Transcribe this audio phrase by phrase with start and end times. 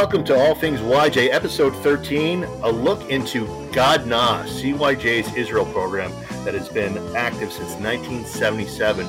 [0.00, 6.12] Welcome to All Things YJ, episode 13, a look into Gadna, CYJ's Israel program
[6.44, 9.04] that has been active since 1977,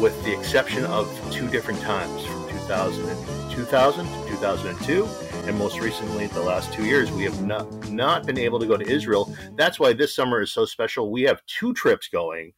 [0.00, 5.08] with the exception of two different times from 2000, 2000 to 2002,
[5.48, 8.76] and most recently, the last two years, we have not, not been able to go
[8.76, 9.34] to Israel.
[9.56, 11.10] That's why this summer is so special.
[11.10, 12.52] We have two trips going.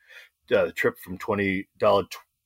[0.55, 1.65] Uh, the trip from $20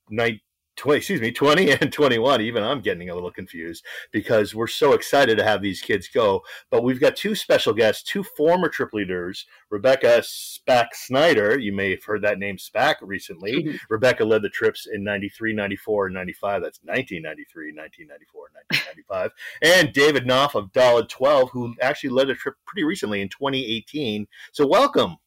[0.09, 0.39] night
[0.77, 2.41] 20, excuse me, 20 and 21.
[2.41, 6.43] Even I'm getting a little confused because we're so excited to have these kids go.
[6.69, 11.59] But we've got two special guests, two former trip leaders, Rebecca Spack Snyder.
[11.59, 13.63] You may have heard that name Spack recently.
[13.63, 13.75] Mm-hmm.
[13.89, 16.61] Rebecca led the trips in 93, 94, and 95.
[16.61, 19.31] That's 1993, 1994, 1995.
[19.63, 24.27] and David Knopf of Dalet 12, who actually led a trip pretty recently in 2018.
[24.51, 25.17] So welcome.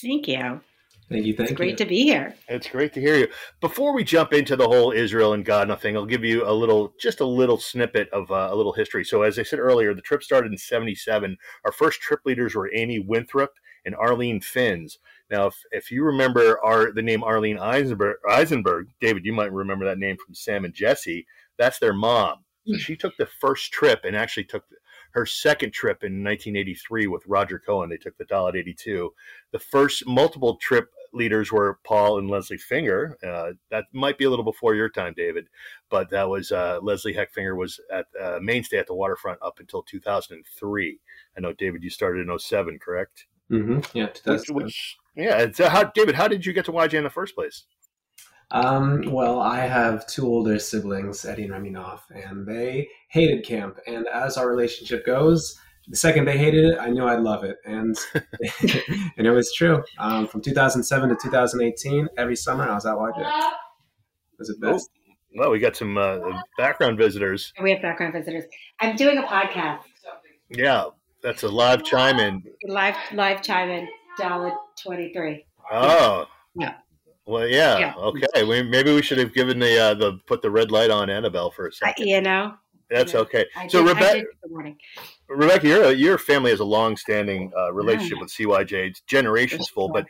[0.00, 0.60] Thank you.
[1.08, 1.36] Thank you.
[1.36, 2.34] Thank it's great to be here.
[2.48, 3.28] It's great to hear you.
[3.60, 6.94] Before we jump into the whole Israel and Gadna thing, I'll give you a little,
[7.00, 9.04] just a little snippet of uh, a little history.
[9.04, 11.36] So, as I said earlier, the trip started in '77.
[11.64, 13.52] Our first trip leaders were Amy Winthrop
[13.84, 14.98] and Arlene Finns.
[15.30, 19.84] Now, if, if you remember our the name Arlene Eisenberg, Eisenberg, David, you might remember
[19.84, 21.26] that name from Sam and Jesse.
[21.56, 22.38] That's their mom.
[22.66, 24.64] So she took the first trip and actually took
[25.12, 27.88] her second trip in 1983 with Roger Cohen.
[27.88, 29.14] They took the Dalet 82.
[29.52, 33.16] The first multiple trip leaders were Paul and Leslie Finger.
[33.26, 35.48] Uh, that might be a little before your time, David,
[35.90, 39.82] but that was uh, Leslie Heckfinger was at uh, mainstay at the waterfront up until
[39.82, 40.98] 2003.
[41.36, 43.26] I know, David, you started in 07, correct?
[43.50, 43.96] Mm-hmm.
[43.96, 45.46] Yeah, which, which, yeah.
[45.52, 47.64] So how, David, how did you get to YJ in the first place?
[48.52, 53.78] Um, well, I have two older siblings, Eddie and Remy Knopf, and they hated camp.
[53.86, 57.56] And as our relationship goes, the second they hated it, I knew I'd love it,
[57.64, 57.96] and
[59.16, 59.82] and it was true.
[59.98, 63.18] Um, from 2007 to 2018, every summer I was at YJ.
[63.18, 64.90] It was the best.
[65.36, 66.18] Well, we got some uh,
[66.56, 67.52] background visitors.
[67.62, 68.44] We have background visitors.
[68.80, 69.80] I'm doing a podcast.
[70.48, 70.86] Yeah,
[71.22, 72.42] that's a live chime in.
[72.66, 73.88] Live live chime in.
[74.18, 75.44] Dalet 23.
[75.70, 76.26] Oh.
[76.54, 76.74] Yeah.
[77.26, 77.78] Well, yeah.
[77.78, 77.94] yeah.
[77.96, 78.44] Okay.
[78.44, 81.50] We, maybe we should have given the uh, the put the red light on Annabelle
[81.50, 82.06] for a second.
[82.06, 82.54] you know,
[82.90, 83.46] that's okay.
[83.68, 84.24] so Rebecca,
[85.28, 88.88] Rebecca, your your family has a long-standing uh, relationship with CYJ.
[88.88, 90.06] It's generations full, but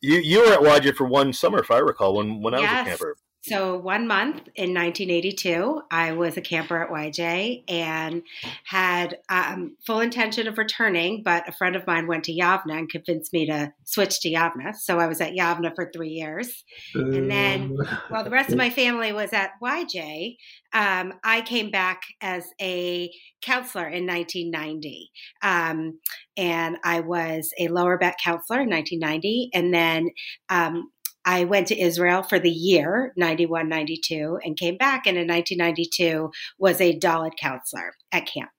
[0.00, 2.70] you you were at YJ for one summer, if I recall, when when I was
[2.70, 3.16] a camper.
[3.46, 8.22] So, one month in 1982, I was a camper at YJ and
[8.64, 12.88] had um, full intention of returning, but a friend of mine went to Yavneh and
[12.88, 14.74] convinced me to switch to Yavneh.
[14.76, 16.64] So, I was at Yavneh for three years.
[16.94, 17.76] And then,
[18.08, 20.36] while the rest of my family was at YJ,
[20.72, 23.10] um, I came back as a
[23.42, 25.10] counselor in 1990.
[25.42, 26.00] Um,
[26.38, 29.50] and I was a lower bet counselor in 1990.
[29.52, 30.08] And then
[30.48, 30.90] um,
[31.24, 36.30] I went to Israel for the year 91 92 and came back and in 1992
[36.58, 38.50] was a Dalet counselor at camp.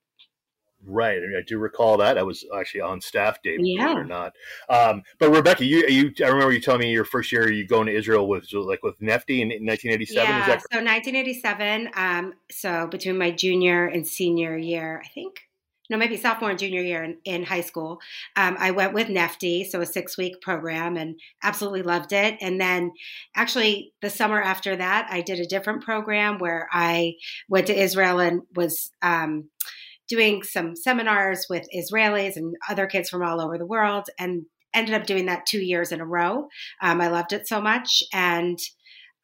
[0.88, 2.16] Right, I do recall that.
[2.16, 3.92] I was actually on staff, Dave, yeah.
[3.92, 4.34] or not.
[4.68, 7.86] Um, but Rebecca, you, you, I remember you telling me your first year you going
[7.86, 10.24] to Israel with like with NFTY in 1987.
[10.24, 11.90] Yeah, so 1987.
[11.96, 15.40] Um, so between my junior and senior year, I think
[15.90, 17.98] no, maybe sophomore and junior year in, in high school.
[18.36, 22.36] Um, I went with NFTY, so a six week program, and absolutely loved it.
[22.40, 22.92] And then,
[23.34, 27.14] actually, the summer after that, I did a different program where I
[27.48, 29.48] went to Israel and was um,
[30.08, 34.94] doing some seminars with Israelis and other kids from all over the world, and ended
[34.94, 36.48] up doing that two years in a row.
[36.82, 38.58] Um, I loved it so much, and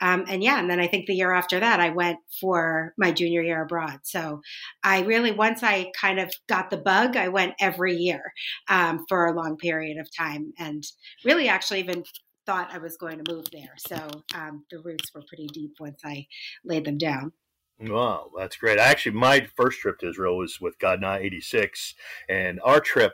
[0.03, 3.13] um, and yeah, and then I think the year after that, I went for my
[3.13, 4.01] junior year abroad.
[4.03, 4.43] So
[4.83, 8.33] I really, once I kind of got the bug, I went every year
[8.69, 10.85] um, for a long period of time and
[11.25, 12.03] really actually even
[12.47, 13.75] thought I was going to move there.
[13.79, 16.27] So um, the roots were pretty deep once I
[16.65, 17.33] laid them down.
[17.79, 18.79] Wow, that's great.
[18.79, 21.95] Actually, my first trip to Israel was with God Na 86.
[22.29, 23.13] And our trip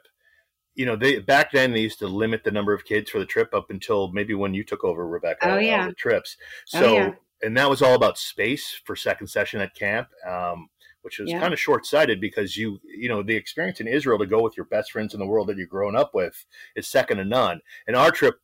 [0.79, 3.27] you know, they back then they used to limit the number of kids for the
[3.27, 5.51] trip up until maybe when you took over, Rebecca.
[5.55, 6.37] Oh yeah, the trips.
[6.73, 7.15] Oh, so, oh, yeah.
[7.43, 10.69] and that was all about space for second session at camp, um,
[11.03, 11.41] which was yeah.
[11.41, 14.57] kind of short sighted because you, you know, the experience in Israel to go with
[14.57, 17.61] your best friends in the world that you've grown up with is second to none.
[17.89, 18.37] And our trip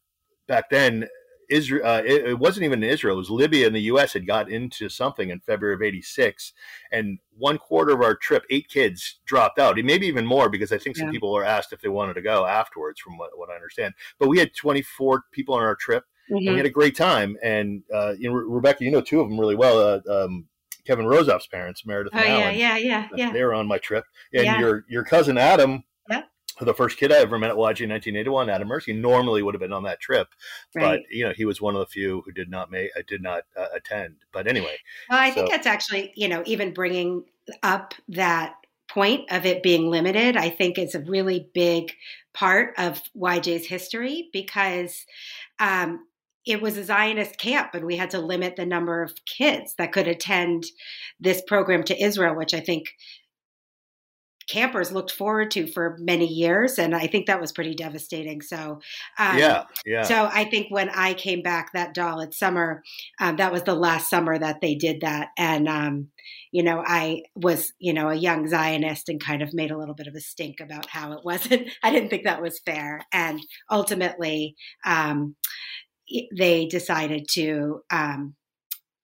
[0.49, 1.06] back then
[1.49, 3.14] Israel, uh, it, it, wasn't even in Israel.
[3.14, 4.12] It was Libya and the U.S.
[4.12, 6.52] had got into something in February of '86,
[6.93, 9.76] and one quarter of our trip, eight kids dropped out.
[9.76, 11.12] Maybe even more because I think some yeah.
[11.12, 13.94] people were asked if they wanted to go afterwards, from what, what I understand.
[14.19, 16.37] But we had 24 people on our trip, mm-hmm.
[16.37, 17.37] and we had a great time.
[17.43, 19.79] And uh, you know, Rebecca, you know two of them really well.
[19.79, 20.47] Uh, um,
[20.87, 22.12] Kevin Rozoff's parents, Meredith.
[22.14, 23.32] Oh yeah, yeah, yeah, yeah.
[23.32, 24.58] They were on my trip, and yeah.
[24.61, 25.85] your your cousin Adam
[26.61, 29.61] the first kid I ever met at YJ in 1981, Adam Mercy, normally would have
[29.61, 30.29] been on that trip,
[30.75, 31.01] right.
[31.03, 33.45] but you know he was one of the few who did not make, did not
[33.56, 34.17] uh, attend.
[34.33, 34.77] But anyway,
[35.11, 35.35] well, I so.
[35.35, 37.25] think that's actually you know even bringing
[37.62, 38.55] up that
[38.89, 41.93] point of it being limited, I think is a really big
[42.33, 45.05] part of YJ's history because
[45.59, 46.07] um,
[46.47, 49.93] it was a Zionist camp, and we had to limit the number of kids that
[49.93, 50.67] could attend
[51.19, 52.95] this program to Israel, which I think
[54.49, 58.41] campers looked forward to for many years and i think that was pretty devastating.
[58.43, 58.81] So
[59.19, 60.02] um, yeah yeah.
[60.02, 62.82] so i think when i came back that Dalet summer
[63.20, 65.29] um, that was the last summer that they did that.
[65.38, 66.08] And um,
[66.52, 69.94] you know i was you know a young zionist and kind of made a little
[69.94, 73.02] bit of a stink about how it wasn't i didn't think that was fair.
[73.12, 73.40] And
[73.70, 75.37] ultimately um,
[76.37, 78.35] they decided to um,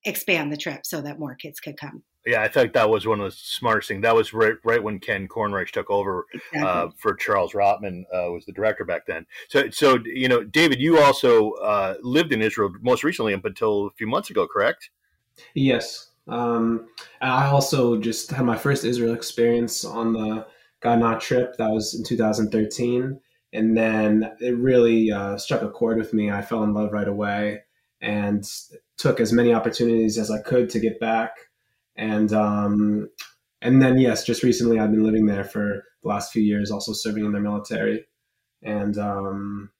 [0.04, 3.20] expand the trip so that more kids could come yeah, I think that was one
[3.20, 4.02] of the smartest things.
[4.02, 6.60] That was right, right when Ken Kornreich took over exactly.
[6.60, 9.26] uh, for Charles Rotman uh, was the director back then.
[9.48, 13.88] So, so you know, David, you also uh, lived in Israel most recently up until
[13.88, 14.90] a few months ago, correct?
[15.54, 16.10] Yes.
[16.28, 16.86] Um,
[17.20, 20.46] I also just had my first Israel experience on the
[20.80, 21.56] Gadna trip.
[21.56, 23.20] That was in 2013,
[23.52, 26.30] and then it really uh, struck a chord with me.
[26.30, 27.62] I fell in love right away,
[28.00, 28.48] and
[28.96, 31.32] took as many opportunities as I could to get back
[31.96, 33.08] and um,
[33.62, 36.92] and then yes, just recently I've been living there for the last few years, also
[36.92, 38.04] serving in their military,
[38.62, 39.70] and um,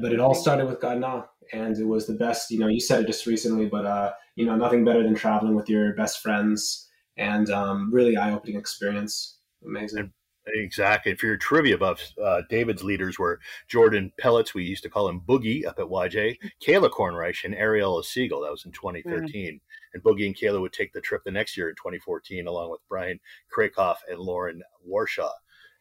[0.00, 2.50] but it all started with Gadna, and it was the best.
[2.50, 5.54] You know, you said it just recently, but uh, you know, nothing better than traveling
[5.54, 9.38] with your best friends, and um, really eye-opening experience.
[9.66, 10.12] Amazing.
[10.48, 11.14] Exactly.
[11.14, 15.20] For your trivia buffs, uh, David's leaders were Jordan Pellets, we used to call him
[15.20, 18.42] Boogie up at YJ, Kayla Kornreich, and Ariella Siegel.
[18.42, 19.54] That was in 2013.
[19.54, 19.60] Mm.
[19.94, 22.80] And Boogie and Kayla would take the trip the next year in 2014, along with
[22.88, 23.18] Brian
[23.54, 25.30] Krakoff and Lauren Warshaw.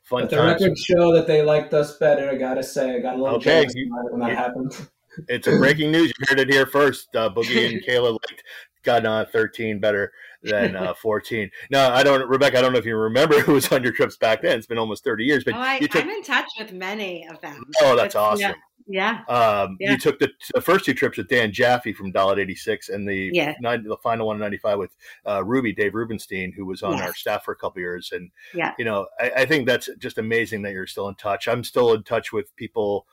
[0.04, 0.62] Fun but the times.
[0.62, 2.30] records show that they liked us better.
[2.30, 3.66] I gotta say, I got a little okay.
[3.74, 4.88] You, when that happened.
[5.30, 6.12] It's a breaking news.
[6.20, 7.16] You heard it here first.
[7.16, 8.44] Uh, Boogie and Kayla liked
[8.84, 10.12] Gadna 13 better
[10.52, 11.50] than uh, 14.
[11.70, 12.58] No, I don't, Rebecca.
[12.58, 14.58] I don't know if you remember who was on your trips back then.
[14.58, 17.42] It's been almost 30 years, but oh, I, took, I'm in touch with many of
[17.42, 17.64] them.
[17.82, 18.42] Oh, that's it's, awesome.
[18.42, 18.54] Yeah.
[18.88, 19.22] Yeah.
[19.28, 19.92] Um, yeah.
[19.92, 23.32] You took the, the, first two trips with Dan Jaffe from Dalet 86 and the
[23.34, 23.56] yeah.
[23.60, 24.92] 90, the final one in 95 with
[25.26, 27.02] uh, Ruby, Dave Rubenstein, who was on yes.
[27.02, 28.12] our staff for a couple years.
[28.12, 28.74] And, yeah.
[28.78, 31.48] you know, I, I, think that's just amazing that you're still in touch.
[31.48, 33.08] I'm still in touch with people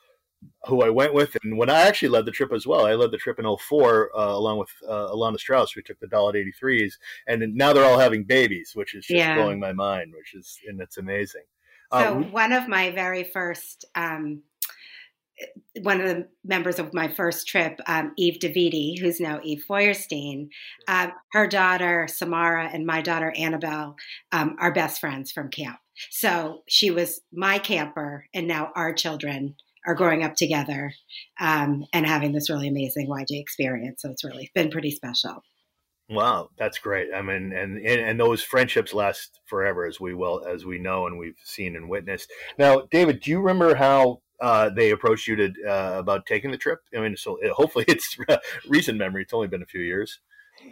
[0.65, 1.37] who I went with.
[1.43, 4.11] And when I actually led the trip as well, I led the trip in 04
[4.15, 5.75] uh, along with uh, Alana Strauss.
[5.75, 6.93] We took the Dalet 83s.
[7.27, 9.35] And now they're all having babies, which is just yeah.
[9.35, 11.43] blowing my mind, which is, and it's amazing.
[11.91, 14.41] So um, one of my very first um,
[15.81, 20.49] one of the members of my first trip, um, Eve DeViti, who's now Eve Feuerstein,
[20.87, 23.95] uh, her daughter Samara and my daughter Annabelle
[24.31, 25.77] um, are best friends from camp.
[26.09, 30.93] So she was my camper, and now our children are growing up together
[31.39, 34.01] um, and having this really amazing YJ experience.
[34.01, 35.43] So it's really been pretty special.
[36.09, 37.09] Wow, that's great.
[37.13, 41.07] I mean, and, and, and those friendships last forever, as we well as we know
[41.07, 42.31] and we've seen and witnessed.
[42.59, 46.57] Now, David, do you remember how uh, they approached you to uh, about taking the
[46.57, 46.79] trip?
[46.95, 48.17] I mean, so hopefully it's
[48.67, 49.23] recent memory.
[49.23, 50.19] It's only been a few years.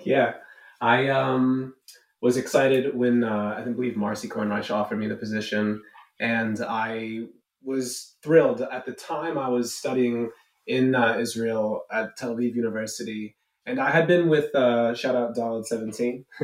[0.04, 0.34] Yeah,
[0.82, 1.76] I um,
[2.22, 5.82] was excited when uh, I think believe Marcy Kornreich offered me the position,
[6.20, 7.24] and I
[7.64, 8.62] was thrilled.
[8.62, 10.30] At the time, I was studying
[10.68, 13.36] in uh, Israel at Tel Aviv University,
[13.66, 16.26] and I had been with uh, shout out Dalet Seventeen,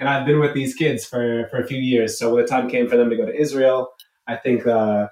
[0.00, 2.18] and I've been with these kids for for a few years.
[2.18, 3.90] So when the time came for them to go to Israel,
[4.26, 5.08] I think uh,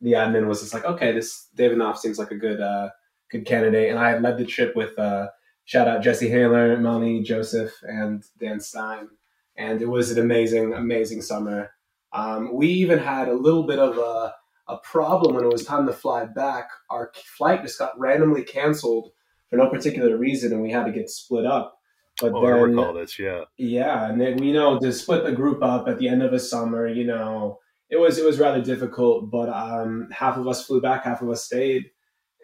[0.00, 2.90] the admin was just like, okay, this David Knopf seems like a good uh,
[3.30, 5.28] good candidate, and I led the trip with uh,
[5.64, 9.08] shout out Jesse Haler, Melanie Joseph, and Dan Stein,
[9.56, 11.70] and it was an amazing, amazing summer.
[12.12, 14.34] Um, we even had a little bit of a,
[14.68, 16.68] a problem when it was time to fly back.
[16.90, 19.10] Our flight just got randomly canceled
[19.50, 21.78] for no particular reason, and we had to get split up.
[22.20, 25.32] But oh, then, I recall this, yeah, yeah, and then you know to split the
[25.32, 27.58] group up at the end of a summer, you know
[27.92, 31.28] it was it was rather difficult, but um, half of us flew back, half of
[31.28, 31.90] us stayed,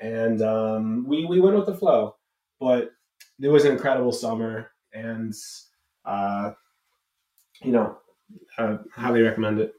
[0.00, 2.16] and um, we we went with the flow.
[2.60, 2.90] But
[3.40, 5.32] it was an incredible summer, and
[6.04, 6.52] uh,
[7.62, 7.96] you know,
[8.58, 9.72] uh, highly recommend it.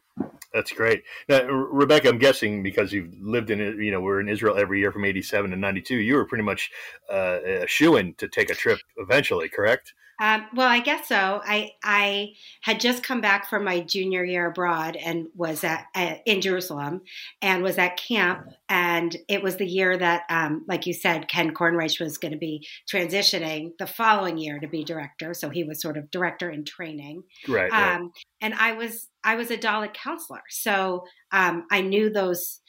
[0.54, 1.04] That's great.
[1.28, 4.92] Now, Rebecca, I'm guessing because you've lived in you know, we're in Israel every year
[4.92, 6.72] from 87 to 92, you were pretty much
[7.12, 9.94] uh, a shoe in to take a trip eventually, correct?
[10.20, 11.42] Um, well, I guess so.
[11.44, 16.22] I I had just come back from my junior year abroad and was at, at
[16.26, 17.02] in Jerusalem
[17.42, 18.50] and was at camp.
[18.68, 22.38] And it was the year that, um, like you said, Ken Kornreich was going to
[22.38, 25.34] be transitioning the following year to be director.
[25.34, 27.24] So he was sort of director in training.
[27.48, 27.72] Right.
[27.72, 27.96] right.
[27.96, 28.12] Um,
[28.42, 32.62] and I was I was a Dalet counselor, so um, I knew those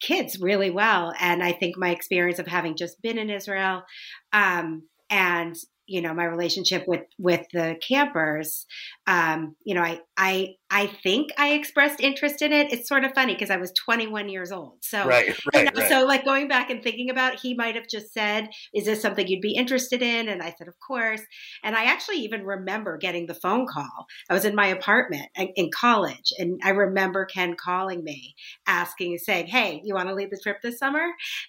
[0.00, 1.12] kids really well.
[1.20, 3.84] And I think my experience of having just been in Israel
[4.32, 5.56] um, and
[5.92, 8.64] you know my relationship with with the campers
[9.06, 12.72] um you know i i i think i expressed interest in it.
[12.72, 14.78] It's sort of funny because i was 21 years old.
[14.80, 15.88] So right, right, you know, right.
[15.90, 19.26] so like going back and thinking about he might have just said is this something
[19.26, 20.28] you'd be interested in?
[20.28, 21.20] And i said of course.
[21.62, 24.06] And i actually even remember getting the phone call.
[24.30, 28.34] I was in my apartment in college and i remember ken calling me
[28.66, 31.06] asking saying hey you want to lead the trip this summer?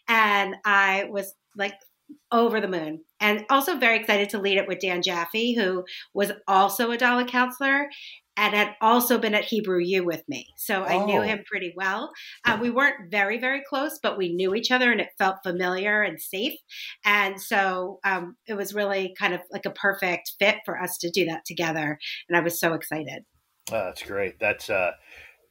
[0.10, 1.76] And i was like
[2.32, 6.32] over the moon and also very excited to lead it with Dan Jaffe, who was
[6.48, 7.88] also a Dalet counselor
[8.36, 10.48] and had also been at Hebrew U with me.
[10.58, 11.22] So I knew Oh.
[11.22, 12.12] him pretty well.
[12.46, 16.02] Uh, we weren't very, very close, but we knew each other and it felt familiar
[16.02, 16.58] and safe.
[17.06, 21.12] And so um, it was really kind of like a perfect fit for us to
[21.12, 22.00] do that together.
[22.28, 23.24] And I was so excited.
[23.72, 24.40] Oh, that's great.
[24.40, 24.92] That's uh,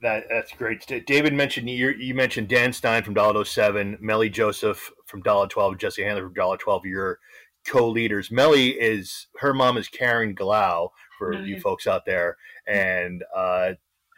[0.02, 0.84] that that's great.
[1.06, 1.90] David mentioned you.
[1.90, 6.34] You mentioned Dan Stein from Dalet 07, Melly Joseph from Dalet 12, Jesse Handler from
[6.34, 6.86] Dalet 12.
[6.86, 7.18] Your
[7.64, 8.30] co-leaders.
[8.32, 10.88] Melly is her mom is Karen Glau
[11.18, 13.74] for you folks out there, and uh,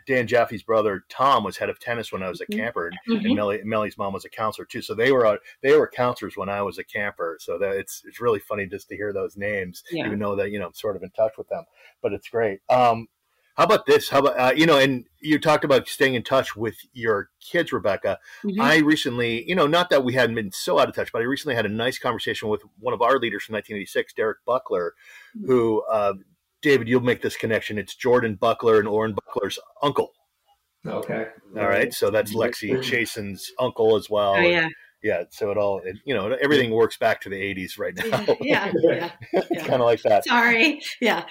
[0.07, 2.57] Dan Jaffe's brother Tom was head of tennis when I was a Mhm.
[2.57, 4.81] camper, and, and Melly, Melly's mom was a counselor too.
[4.81, 7.37] So they were uh, they were counselors when I was a camper.
[7.41, 10.07] So that it's it's really funny just to hear those names, Yeah.
[10.07, 11.65] even though that you know I'm sort of in touch with them.
[12.03, 12.61] But it's great.
[12.71, 13.09] Um,
[13.55, 14.09] how about this?
[14.09, 14.79] How about uh, you know?
[14.79, 18.19] And you talked about staying in touch with your kids, Rebecca.
[18.45, 18.61] Mhm.
[18.61, 21.25] I recently, you know, not that we hadn't been so out of touch, but I
[21.25, 24.95] recently had a nice conversation with one of our leaders from 1986, Derek Buckler,
[25.37, 25.47] Mm-hmm.
[25.47, 26.15] who, uh,
[26.63, 27.77] David, you'll make this connection.
[27.79, 30.13] It's Jordan Buckler and Orrin Buckler's uncle.
[30.87, 31.27] Okay.
[31.57, 34.35] All right, so that's Lexi Chasen's uncle as well.
[34.35, 34.69] Oh, yeah.
[35.03, 35.25] yeah.
[35.31, 38.37] So it all, it, you know, everything works back to the 80s right now.
[38.41, 38.71] Yeah.
[38.77, 39.11] Yeah.
[39.33, 39.61] it's yeah.
[39.67, 40.25] kind of like that.
[40.25, 40.83] Sorry.
[41.01, 41.25] Yeah.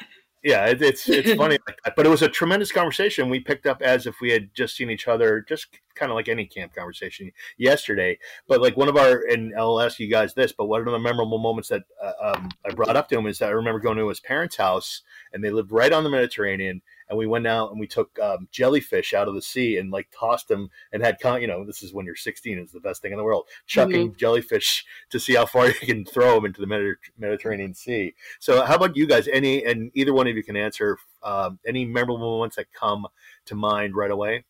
[0.43, 1.95] Yeah, it, it's it's funny like that.
[1.95, 3.29] But it was a tremendous conversation.
[3.29, 6.27] We picked up as if we had just seen each other, just kind of like
[6.27, 8.17] any camp conversation yesterday.
[8.47, 10.99] But like one of our, and I'll ask you guys this, but one of the
[10.99, 13.97] memorable moments that uh, um, I brought up to him is that I remember going
[13.97, 16.81] to his parents' house, and they lived right on the Mediterranean.
[17.09, 20.07] And we went out and we took um, jellyfish out of the sea and like
[20.17, 23.01] tossed them and had, con- you know, this is when you're 16, it's the best
[23.01, 26.61] thing in the world, chucking jellyfish to see how far you can throw them into
[26.61, 28.15] the Mediter- Mediterranean Sea.
[28.39, 29.27] So, how about you guys?
[29.27, 33.07] Any and either one of you can answer um, any memorable moments that come
[33.45, 34.45] to mind right away.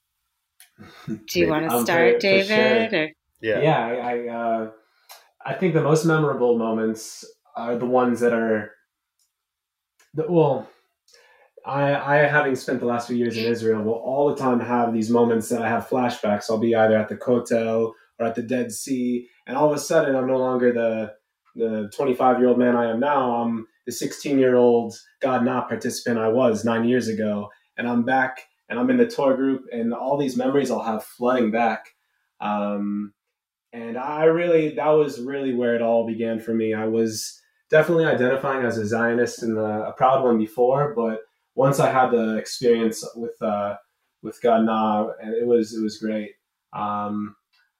[1.07, 2.91] Do you want to Um, for- start, for David?
[2.91, 3.09] sure.
[3.41, 4.71] Yeah, yeah, I I, uh,
[5.45, 7.25] I think the most memorable moments
[7.57, 8.71] are the ones that are
[10.13, 10.69] the, well
[11.65, 14.93] I, I having spent the last few years in Israel will all the time have
[14.93, 16.49] these moments that I have flashbacks.
[16.49, 19.79] I'll be either at the Kotel or at the Dead Sea, and all of a
[19.79, 21.13] sudden I'm no longer the
[21.55, 23.35] the 25 year old man I am now.
[23.35, 28.41] I'm the 16 year old Gadna participant I was nine years ago, and I'm back
[28.69, 31.85] and I'm in the tour group, and all these memories I'll have flooding back.
[32.41, 33.13] Um,
[33.71, 36.73] and I really, that was really where it all began for me.
[36.73, 41.21] I was definitely identifying as a Zionist and a, proud one before, but
[41.55, 43.75] once I had the experience with uh,
[44.21, 46.31] with Gadna, and it was it was great.
[46.71, 47.35] Um,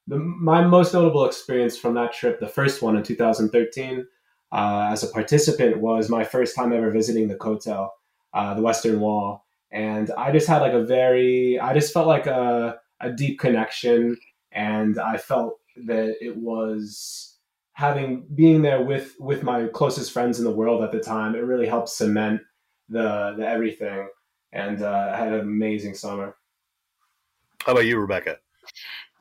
[0.07, 4.05] the, my most notable experience from that trip, the first one in 2013,
[4.51, 7.89] uh, as a participant, was my first time ever visiting the Kotel,
[8.33, 12.27] uh, the Western Wall, and I just had like a very, I just felt like
[12.27, 14.15] a a deep connection,
[14.51, 17.37] and I felt that it was
[17.73, 21.35] having being there with with my closest friends in the world at the time.
[21.35, 22.41] It really helped cement
[22.87, 24.07] the the everything,
[24.53, 26.37] and uh, I had an amazing summer.
[27.65, 28.37] How about you, Rebecca?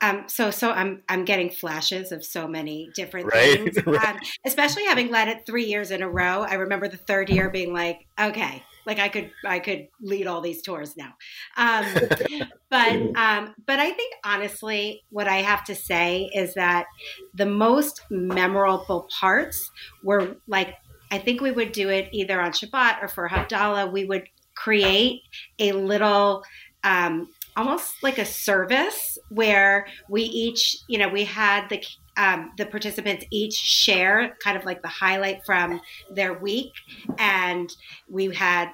[0.01, 4.07] Um, so, so I'm I'm getting flashes of so many different Right, things, right.
[4.15, 6.43] um, especially having led it three years in a row.
[6.43, 10.41] I remember the third year being like, okay, like I could I could lead all
[10.41, 11.13] these tours now.
[11.57, 11.85] Um,
[12.69, 16.85] but um, but I think honestly, what I have to say is that
[17.33, 19.71] the most memorable parts
[20.03, 20.75] were like
[21.11, 23.91] I think we would do it either on Shabbat or for Havdalah.
[23.91, 25.21] We would create
[25.59, 26.43] a little.
[26.83, 31.81] Um, almost like a service where we each, you know, we had the
[32.17, 36.71] um, the participants each share kind of like the highlight from their week,
[37.17, 37.69] and
[38.09, 38.69] we had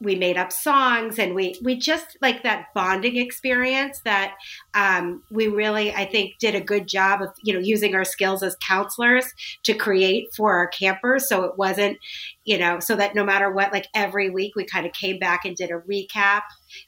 [0.00, 4.34] we made up songs and we we just like that bonding experience that
[4.74, 8.42] um, we really I think did a good job of you know using our skills
[8.42, 9.26] as counselors
[9.64, 11.28] to create for our campers.
[11.28, 11.98] So it wasn't
[12.44, 15.44] you know so that no matter what like every week we kind of came back
[15.44, 16.42] and did a recap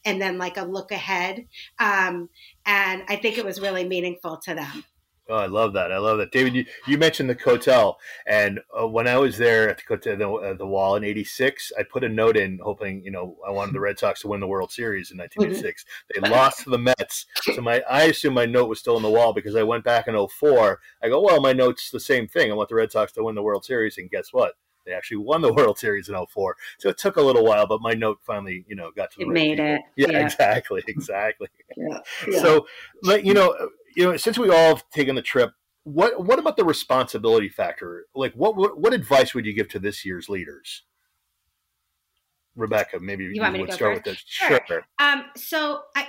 [0.05, 1.47] and then like a look ahead.
[1.79, 2.29] Um,
[2.65, 4.85] and I think it was really meaningful to them.
[5.31, 5.93] Oh, I love that.
[5.93, 6.55] I love that, David.
[6.57, 7.95] You, you mentioned the Kotel,
[8.27, 11.71] and uh, when I was there at the Kotel, the, uh, the Wall in '86,
[11.79, 14.41] I put a note in hoping, you know, I wanted the Red Sox to win
[14.41, 15.85] the World Series in 1986.
[16.13, 19.11] They lost to the Mets, so my I assume my note was still in the
[19.11, 20.81] wall because I went back in 04.
[21.01, 22.51] I go, well, my note's the same thing.
[22.51, 24.55] I want the Red Sox to win the World Series, and guess what?
[24.87, 26.57] they actually won the World Series in 04.
[26.79, 29.29] So it took a little while, but my note finally, you know, got to it
[29.29, 29.75] made people.
[29.75, 29.81] it.
[29.97, 31.49] Yeah, yeah, exactly, exactly.
[31.77, 31.99] yeah.
[32.29, 32.41] yeah.
[32.41, 32.67] So,
[33.03, 33.55] you know,
[33.97, 35.53] you know, since we all have taken the trip,
[35.85, 38.07] what what about the responsibility factor?
[38.15, 40.85] Like, what what, what advice would you give to this year's leaders?
[42.57, 44.23] Rebecca, maybe you, you want me to start with this.
[44.27, 44.61] Sure.
[44.67, 44.83] sure.
[44.99, 46.09] Um, so I,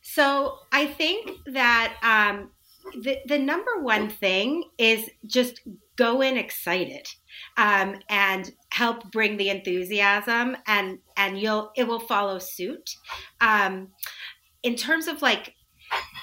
[0.00, 2.50] so I think that um,
[3.02, 5.60] the the number one thing is just
[5.96, 7.06] go in excited
[7.56, 12.96] um, and help bring the enthusiasm and and you'll it will follow suit
[13.40, 13.88] um,
[14.62, 15.54] in terms of like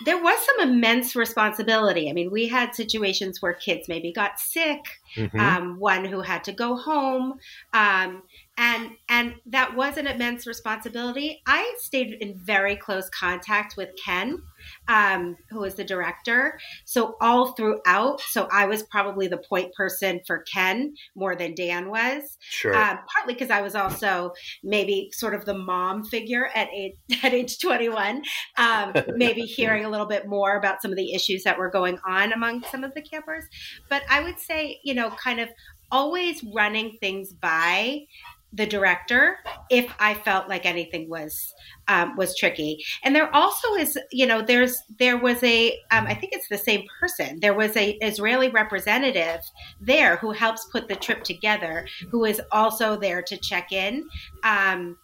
[0.06, 2.10] there was some immense responsibility.
[2.10, 5.40] I mean, we had situations where kids maybe got sick, mm-hmm.
[5.40, 7.40] um, one who had to go home,
[7.74, 8.24] um,
[8.58, 11.42] and and that was an immense responsibility.
[11.46, 14.42] I stayed in very close contact with Ken,
[14.88, 16.60] um, who was the director.
[16.86, 21.90] So all throughout, so I was probably the point person for Ken more than Dan
[21.90, 22.38] was.
[22.40, 22.76] Sure.
[22.76, 24.34] Um, partly because I was also
[24.64, 28.24] maybe sort of the mom figure at age at age twenty one.
[28.58, 32.00] Um, maybe hearing a little bit more about some of the issues that were going
[32.06, 33.44] on among some of the campers.
[33.88, 35.50] But I would say, you know, kind of
[35.92, 38.06] always running things by
[38.54, 39.38] the director
[39.70, 41.54] if I felt like anything was
[41.88, 42.84] um, was tricky.
[43.04, 46.58] And there also is, you know, there's there was a um, I think it's the
[46.58, 47.40] same person.
[47.40, 49.42] There was a Israeli representative
[49.80, 54.08] there who helps put the trip together, who is also there to check in.
[54.44, 54.98] Um,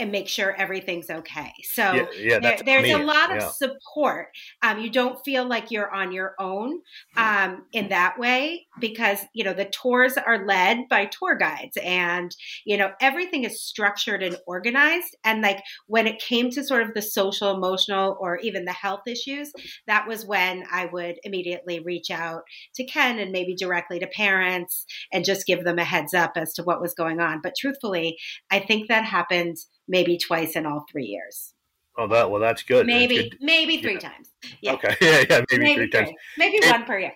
[0.00, 1.52] and make sure everything's okay.
[1.62, 2.92] So yeah, yeah, there, there's me.
[2.92, 3.50] a lot of yeah.
[3.50, 4.28] support.
[4.62, 6.80] Um, you don't feel like you're on your own
[7.16, 12.34] um, in that way because you know the tours are led by tour guides, and
[12.64, 15.16] you know everything is structured and organized.
[15.24, 19.02] And like when it came to sort of the social, emotional, or even the health
[19.06, 19.52] issues,
[19.86, 22.42] that was when I would immediately reach out
[22.76, 26.54] to Ken and maybe directly to parents and just give them a heads up as
[26.54, 27.40] to what was going on.
[27.42, 28.16] But truthfully,
[28.50, 29.56] I think that happened
[29.90, 31.52] maybe twice in all three years.
[31.98, 32.86] Oh, that well, that's good.
[32.86, 33.38] Maybe, that's good.
[33.42, 33.98] maybe three yeah.
[33.98, 34.28] times.
[34.62, 34.72] Yeah.
[34.72, 36.10] Okay, yeah, yeah, maybe, maybe three, three, times.
[36.38, 37.12] Maybe and, one per year.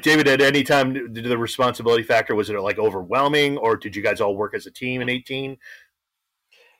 [0.00, 4.02] David, at any time, did the responsibility factor was it like overwhelming, or did you
[4.02, 5.58] guys all work as a team in eighteen?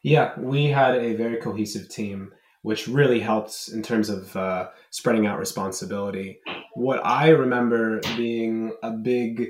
[0.02, 5.26] Yeah, we had a very cohesive team, which really helped in terms of uh, spreading
[5.26, 6.38] out responsibility.
[6.74, 9.48] What I remember being a big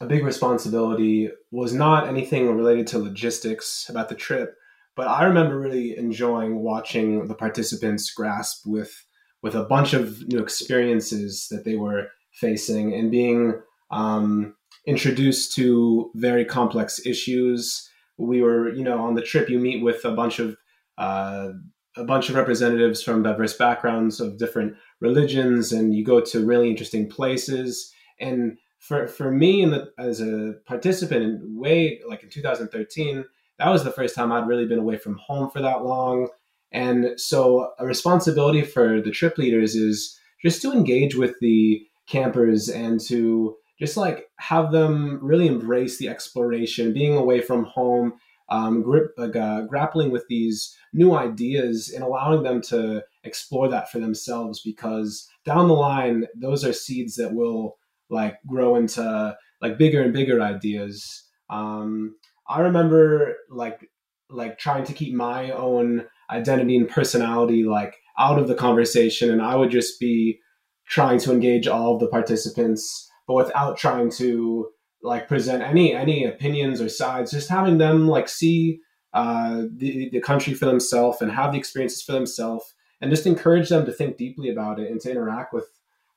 [0.00, 4.56] a big responsibility was not anything related to logistics about the trip,
[4.96, 9.06] but I remember really enjoying watching the participants grasp with
[9.42, 13.58] with a bunch of new experiences that they were facing and being
[13.90, 14.54] um,
[14.86, 17.88] introduced to very complex issues.
[18.18, 19.48] We were, you know, on the trip.
[19.48, 20.56] You meet with a bunch of
[20.98, 21.50] uh,
[21.96, 26.70] a bunch of representatives from diverse backgrounds of different religions, and you go to really
[26.70, 27.92] interesting places.
[28.20, 33.24] And for for me the, as a participant in way like in 2013
[33.58, 36.28] that was the first time i'd really been away from home for that long.
[36.72, 42.68] And so a responsibility for the trip leaders is just to engage with the campers
[42.68, 48.14] and to just like have them really embrace the exploration being away from home
[48.48, 53.90] um, grip, like, uh, grappling with these new ideas and allowing them to explore that
[53.90, 57.76] for themselves because down the line those are seeds that will
[58.10, 61.24] like grow into like bigger and bigger ideas.
[61.48, 62.16] Um,
[62.48, 63.88] I remember like
[64.28, 69.42] like trying to keep my own identity and personality like out of the conversation, and
[69.42, 70.38] I would just be
[70.86, 74.68] trying to engage all of the participants, but without trying to
[75.02, 77.30] like present any any opinions or sides.
[77.30, 78.80] Just having them like see
[79.14, 83.68] uh, the the country for themselves and have the experiences for themselves, and just encourage
[83.68, 85.66] them to think deeply about it and to interact with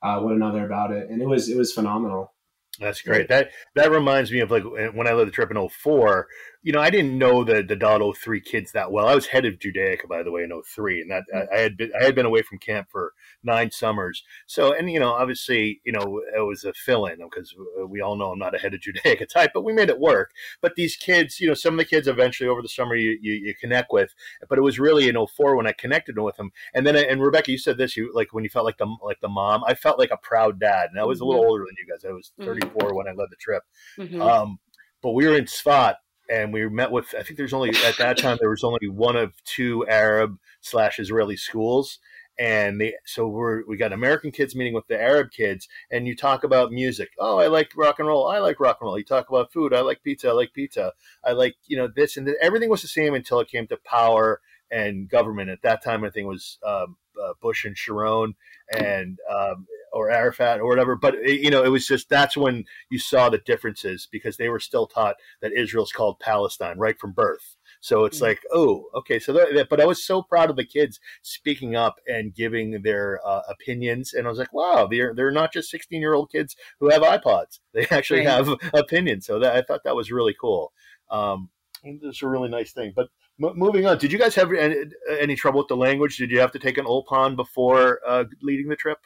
[0.04, 2.34] uh, one another about it, and it was it was phenomenal.
[2.80, 3.28] That's great.
[3.30, 6.28] That that reminds me of like when I led the trip in 04,
[6.64, 9.08] you know, I didn't know the the dot 03 kids that well.
[9.08, 11.76] I was head of Judaica, by the way, in 03, and that I, I had
[11.76, 14.24] been I had been away from camp for nine summers.
[14.48, 17.54] So, and you know, obviously, you know, it was a fill in because
[17.86, 20.32] we all know I'm not a head of Judaica type, but we made it work.
[20.62, 23.34] But these kids, you know, some of the kids eventually over the summer you, you,
[23.34, 24.16] you connect with,
[24.48, 26.52] but it was really in 04 when I connected with them.
[26.74, 29.20] And then, and Rebecca, you said this, you like when you felt like the like
[29.20, 31.50] the mom, I felt like a proud dad, and I was a little mm-hmm.
[31.50, 32.06] older than you guys.
[32.06, 32.46] I was mm-hmm.
[32.46, 32.96] 34 mm-hmm.
[32.96, 33.64] when I led the trip.
[33.98, 34.22] Mm-hmm.
[34.22, 34.60] Um,
[35.02, 35.96] but we were in Tzfat
[36.34, 39.16] and we met with i think there's only at that time there was only one
[39.16, 42.00] of two arab slash israeli schools.
[42.40, 46.16] And they so we're we got american kids meeting with the arab kids and you
[46.16, 47.10] talk about music.
[47.20, 48.28] Oh i like rock and roll.
[48.28, 48.98] I like rock and roll.
[48.98, 49.72] You talk about food.
[49.72, 50.30] I like pizza.
[50.30, 50.94] I like pizza.
[51.24, 54.42] I like you know this and everything was the same until it came to power
[54.72, 55.52] and government.
[55.52, 58.34] At that time i think it was um, uh, bush and sharon
[58.76, 60.96] and um, or Arafat or whatever.
[60.96, 64.50] But it, you know, it was just that's when you saw the differences because they
[64.50, 67.56] were still taught that Israel's called Palestine right from birth.
[67.80, 68.26] So it's mm-hmm.
[68.26, 69.20] like, oh, okay.
[69.20, 73.20] So, that, but I was so proud of the kids speaking up and giving their
[73.26, 76.56] uh, opinions, and I was like, wow, they're they're not just sixteen year old kids
[76.80, 78.30] who have iPods; they actually right.
[78.30, 79.26] have opinions.
[79.26, 80.72] So that I thought that was really cool.
[81.12, 81.50] Um,
[81.84, 82.94] it's a really nice thing.
[82.96, 83.10] But
[83.44, 84.76] m- moving on, did you guys have any,
[85.20, 86.18] any, trouble with the language?
[86.18, 89.00] Did you have to take an Ulpan before uh, leading the trip?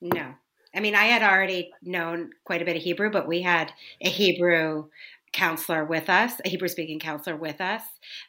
[0.00, 0.34] No.
[0.74, 4.08] I mean, I had already known quite a bit of Hebrew, but we had a
[4.08, 4.88] Hebrew
[5.32, 7.82] counselor with us, a Hebrew speaking counselor with us,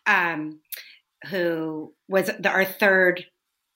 [0.06, 0.60] um,
[1.30, 3.26] who was the, our third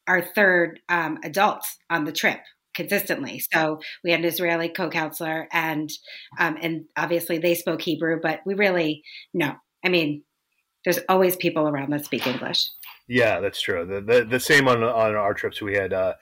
[0.08, 2.40] our third um, adult on the trip
[2.76, 3.42] consistently.
[3.54, 5.90] So we had an Israeli co-counselor, and
[6.40, 9.04] um, and obviously they spoke Hebrew, but we really
[9.34, 9.54] no.
[9.86, 10.24] I mean,
[10.84, 12.70] there's always people around that speak English.
[13.08, 13.86] Yeah, that's true.
[13.86, 15.62] The the, the same on on our trips.
[15.62, 16.14] We had uh,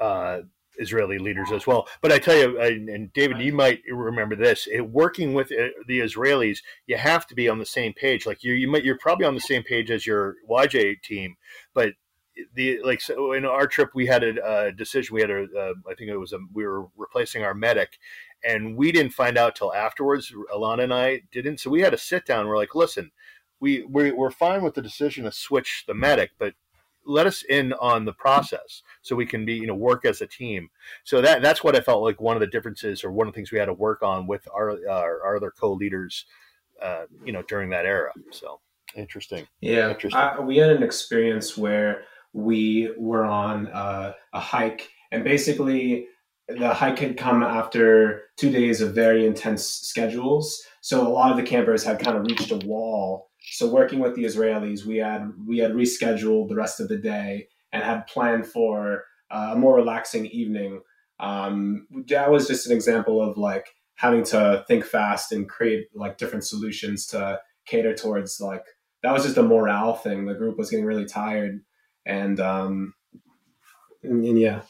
[0.00, 0.40] uh,
[0.78, 1.88] Israeli leaders as well.
[2.00, 6.00] But I tell you, and David, you might remember this: it, working with uh, the
[6.00, 8.26] Israelis, you have to be on the same page.
[8.26, 11.36] Like you, you might, you're probably on the same page as your YJ team,
[11.74, 11.94] but
[12.54, 15.14] the like so in our trip we had a, a decision.
[15.14, 17.98] We had a, a, I think it was a, we were replacing our medic,
[18.44, 20.32] and we didn't find out till afterwards.
[20.54, 22.46] Alana and I didn't, so we had a sit down.
[22.46, 23.12] We're like, listen.
[23.58, 26.52] We, we, we're fine with the decision to switch the medic, but
[27.06, 30.26] let us in on the process so we can be you know work as a
[30.26, 30.68] team.
[31.04, 33.38] So that that's what i felt like one of the differences or one of the
[33.38, 36.26] things we had to work on with our our, our other co-leaders
[36.82, 38.12] uh, you know during that era.
[38.30, 38.60] So
[38.94, 39.46] interesting.
[39.60, 40.20] Yeah interesting.
[40.20, 46.08] I, we had an experience where we were on uh, a hike and basically
[46.48, 50.62] the hike had come after two days of very intense schedules.
[50.80, 54.14] So a lot of the campers had kind of reached a wall so working with
[54.14, 58.46] the Israelis, we had we had rescheduled the rest of the day and had planned
[58.46, 60.82] for uh, a more relaxing evening.
[61.20, 66.18] Um, that was just an example of like having to think fast and create like
[66.18, 68.64] different solutions to cater towards like
[69.02, 70.26] that was just a morale thing.
[70.26, 71.62] The group was getting really tired,
[72.04, 72.92] and um,
[74.02, 74.60] and, and yeah.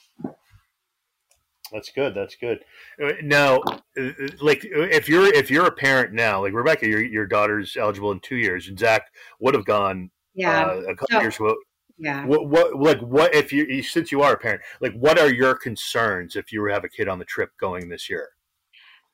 [1.72, 2.14] That's good.
[2.14, 2.64] That's good.
[3.02, 3.58] Uh, now,
[3.98, 8.12] uh, like if you're if you're a parent now, like Rebecca, your your daughter's eligible
[8.12, 9.06] in two years, and Zach
[9.40, 11.40] would have gone yeah uh, a couple so, years.
[11.40, 11.56] What,
[11.98, 12.24] yeah.
[12.26, 15.54] What, what like what if you since you are a parent, like what are your
[15.54, 18.28] concerns if you have a kid on the trip going this year?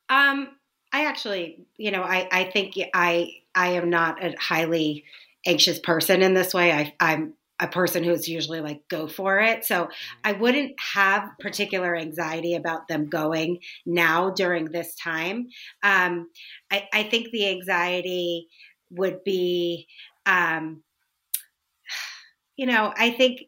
[0.09, 0.49] Um,
[0.93, 5.05] I actually, you know, I I think I I am not a highly
[5.47, 6.73] anxious person in this way.
[6.73, 9.65] I I'm a person who's usually like go for it.
[9.65, 9.91] So mm-hmm.
[10.25, 15.47] I wouldn't have particular anxiety about them going now during this time.
[15.83, 16.29] Um,
[16.71, 18.49] I, I, think the anxiety
[18.91, 19.87] would be,
[20.27, 20.83] um,
[22.57, 23.43] you know, I think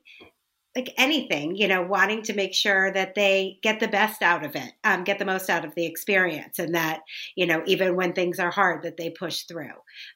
[0.76, 4.56] like anything, you know, wanting to make sure that they get the best out of
[4.56, 7.00] it, um, get the most out of the experience, and that
[7.36, 9.74] you know, even when things are hard, that they push through.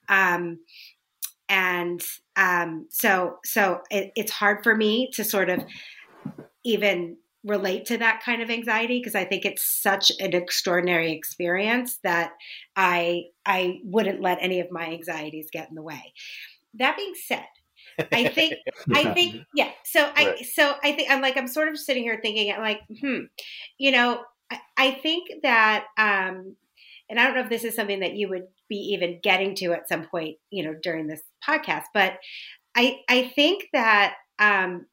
[0.08, 0.58] Um,
[1.48, 2.02] and
[2.36, 5.64] um, so so it, it's hard for me to sort of
[6.64, 11.98] even relate to that kind of anxiety because I think it's such an extraordinary experience
[12.02, 12.32] that
[12.76, 16.12] I I wouldn't let any of my anxieties get in the way.
[16.74, 17.46] That being said,
[18.12, 18.54] I think
[18.94, 19.70] I think yeah.
[19.84, 20.44] So I right.
[20.44, 23.20] so I think I'm like I'm sort of sitting here thinking I'm like hmm,
[23.78, 26.56] you know I, I think that um,
[27.08, 29.72] and I don't know if this is something that you would be even getting to
[29.72, 31.84] at some point, you know, during this podcast.
[31.94, 32.18] But
[32.76, 34.86] I I think that um,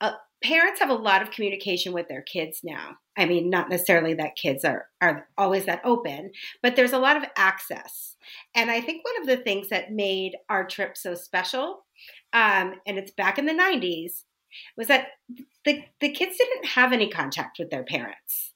[0.00, 2.96] uh, parents have a lot of communication with their kids now.
[3.16, 6.32] I mean, not necessarily that kids are are always that open,
[6.62, 8.16] but there's a lot of access.
[8.54, 11.84] And I think one of the things that made our trip so special,
[12.32, 14.24] um, and it's back in the '90s,
[14.76, 15.08] was that
[15.64, 18.52] the the kids didn't have any contact with their parents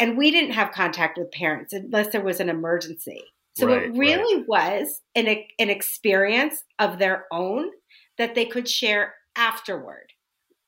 [0.00, 3.22] and we didn't have contact with parents unless there was an emergency.
[3.56, 4.48] So right, it really right.
[4.48, 5.26] was an,
[5.58, 7.70] an experience of their own
[8.16, 10.12] that they could share afterward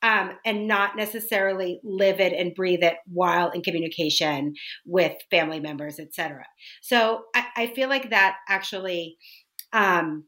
[0.03, 5.99] um, and not necessarily live it and breathe it while in communication with family members,
[5.99, 6.45] etc.
[6.83, 9.17] So I, I, feel like that actually
[9.73, 10.25] um,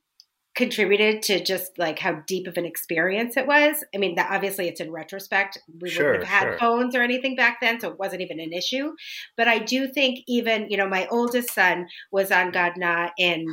[0.54, 3.84] contributed to just like how deep of an experience it was.
[3.94, 5.58] I mean, that obviously it's in retrospect.
[5.80, 6.58] We sure, wouldn't have had sure.
[6.58, 8.92] phones or anything back then, so it wasn't even an issue.
[9.36, 13.46] But I do think even, you know, my oldest son was on Gadna in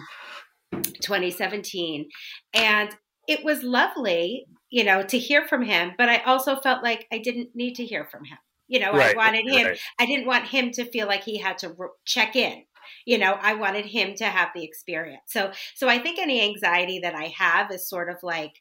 [0.72, 2.08] 2017
[2.54, 2.96] and
[3.28, 7.18] it was lovely, you know, to hear from him, but I also felt like I
[7.18, 8.38] didn't need to hear from him.
[8.68, 9.80] You know, right, I wanted him right.
[10.00, 12.64] I didn't want him to feel like he had to check in
[13.06, 17.00] you know i wanted him to have the experience so so i think any anxiety
[17.00, 18.54] that i have is sort of like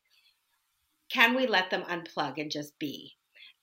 [1.13, 3.15] can we let them unplug and just be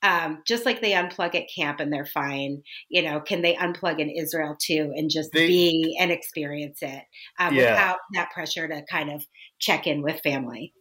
[0.03, 3.99] um, just like they unplug at camp and they're fine, you know, can they unplug
[3.99, 7.03] in Israel too and just they, be and experience it
[7.39, 7.71] um, yeah.
[7.71, 9.25] without that pressure to kind of
[9.59, 10.73] check in with family?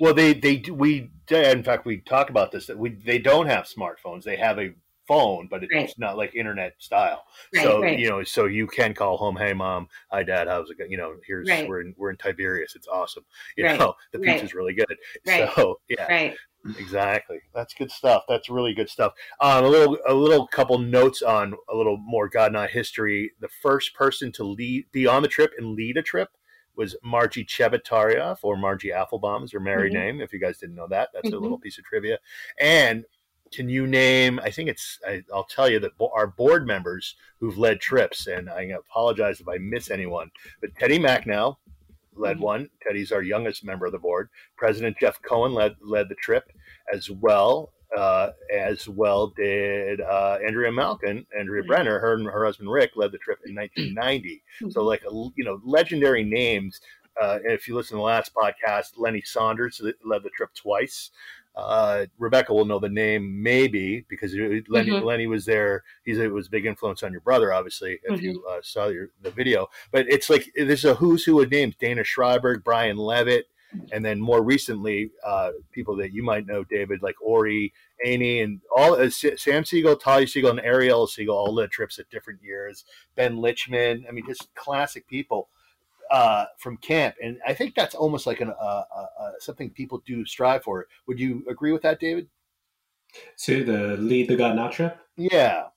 [0.00, 3.66] Well, they they we in fact we talk about this that we they don't have
[3.66, 4.22] smartphones.
[4.22, 4.70] They have a
[5.10, 5.92] phone, but it's right.
[5.98, 7.24] not like internet style.
[7.52, 7.98] Right, so right.
[7.98, 10.98] you know, so you can call home, "Hey, mom, hi, dad, how's it going?" You
[10.98, 12.74] know, here's we're in we're in Tiberias.
[12.76, 13.24] It's awesome.
[13.56, 14.96] You know, the pizza's really good.
[15.26, 16.36] So yeah, right.
[16.78, 17.38] Exactly.
[17.54, 18.24] That's good stuff.
[18.28, 19.14] That's really good stuff.
[19.40, 23.32] Um, a little, a little couple notes on a little more Gadna history.
[23.40, 26.28] The first person to lead, be on the trip and lead a trip
[26.76, 30.18] was Margie Chebatarioff or Margie Applebaum is her married mm-hmm.
[30.18, 30.20] name.
[30.20, 31.36] If you guys didn't know that, that's mm-hmm.
[31.36, 32.18] a little piece of trivia.
[32.58, 33.04] And
[33.52, 34.40] can you name?
[34.42, 34.98] I think it's.
[35.06, 39.48] I, will tell you that our board members who've led trips, and I apologize if
[39.48, 41.58] I miss anyone, but Teddy Macknell,
[42.14, 42.44] led mm-hmm.
[42.44, 42.70] one.
[42.82, 44.28] Teddy's our youngest member of the board.
[44.56, 46.52] President Jeff Cohen led led the trip
[46.92, 47.72] as well.
[47.96, 51.68] Uh, as well did uh, Andrea Malkin, Andrea mm-hmm.
[51.68, 51.98] Brenner.
[51.98, 54.28] Her and her husband Rick led the trip in 1990.
[54.62, 54.70] Mm-hmm.
[54.70, 56.80] So, like a, you know, legendary names.
[57.20, 61.10] Uh, if you listen to the last podcast, Lenny Saunders led the trip twice.
[61.60, 65.04] Uh, Rebecca will know the name maybe because Lenny, mm-hmm.
[65.04, 65.84] Lenny was there.
[66.04, 68.24] He's it was a big influence on your brother, obviously, if mm-hmm.
[68.24, 69.68] you uh, saw your, the video.
[69.92, 73.48] But it's like there's a who's who of names: Dana Schreiberg, Brian Levitt,
[73.92, 77.72] and then more recently, uh, people that you might know, David, like Ori,
[78.04, 82.10] Annie, and all uh, Sam Siegel, Talia Siegel, and Ariel Siegel all led trips at
[82.10, 82.84] different years.
[83.16, 85.48] Ben Lichman, I mean, just classic people
[86.10, 90.02] uh, from camp, and I think that's almost like an, uh, uh, uh, something people
[90.06, 90.86] do strive for.
[91.06, 92.28] Would you agree with that, David?
[93.44, 94.98] To the lead the Gadna trip?
[95.16, 95.68] Yeah,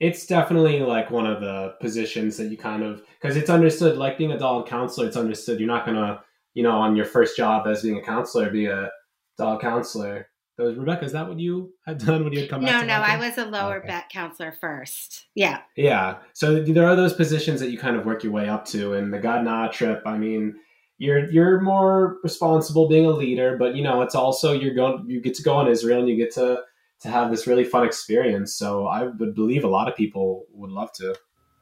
[0.00, 3.98] it's definitely like one of the positions that you kind of because it's understood.
[3.98, 5.60] Like being a dog counselor, it's understood.
[5.60, 6.22] You're not gonna,
[6.54, 8.90] you know, on your first job as being a counselor, be a
[9.38, 10.29] dog counselor.
[10.60, 12.86] Was Rebecca, is that what you had done when you had come back?
[12.86, 13.88] No, no, I was a lower okay.
[13.88, 15.26] bet counselor first.
[15.34, 15.60] Yeah.
[15.76, 16.18] Yeah.
[16.32, 18.94] So there are those positions that you kind of work your way up to.
[18.94, 20.56] And the Gadna trip, I mean,
[20.98, 25.20] you're you're more responsible being a leader, but you know, it's also you're going you
[25.20, 26.62] get to go on Israel and you get to
[27.00, 28.54] to have this really fun experience.
[28.54, 31.16] So I would believe a lot of people would love to.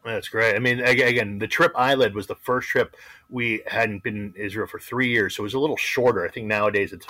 [0.05, 0.55] That's great.
[0.55, 2.97] I mean, again, the trip I led was the first trip
[3.31, 6.25] we hadn't been in Israel for three years, so it was a little shorter.
[6.25, 7.07] I think nowadays it's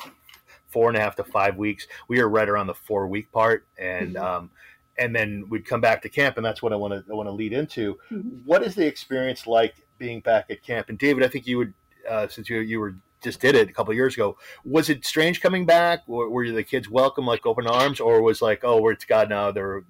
[0.69, 1.87] four and a half to five weeks.
[2.09, 4.25] We were right around the four week part, and mm-hmm.
[4.25, 4.51] um,
[4.99, 7.29] and then we'd come back to camp, and that's what I want to I want
[7.29, 7.99] to lead into.
[8.11, 8.41] Mm-hmm.
[8.45, 10.89] What is the experience like being back at camp?
[10.89, 11.75] And David, I think you would
[12.09, 14.37] uh, since you you were just did it a couple years ago.
[14.65, 16.07] Was it strange coming back?
[16.07, 19.53] Were, were the kids welcome like open arms, or was like, oh, it's Gadna?
[19.55, 19.85] They're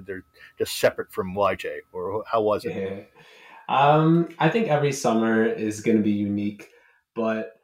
[0.00, 0.24] they're
[0.58, 2.74] just separate from YJ, or how was it?
[2.74, 3.04] Yeah.
[3.68, 6.70] Um, I think every summer is going to be unique,
[7.14, 7.60] but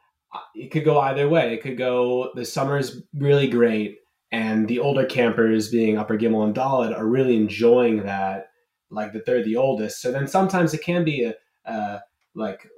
[0.55, 1.55] it could go either way.
[1.55, 3.99] It could go the summer's really great,
[4.31, 8.49] and the older campers, being Upper Gimel and Dalet, are really enjoying that,
[8.91, 10.03] like that they're the oldest.
[10.03, 11.33] So then sometimes it can be
[11.65, 12.01] a,
[12.35, 12.69] like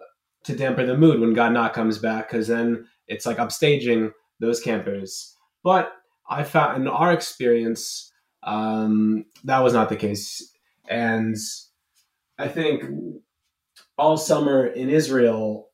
[0.45, 5.37] to dampen the mood when Gadna comes back, because then it's like upstaging those campers.
[5.63, 5.93] But
[6.29, 10.53] I found in our experience um, that was not the case,
[10.89, 11.37] and
[12.39, 12.85] I think
[13.99, 15.69] all summer in Israel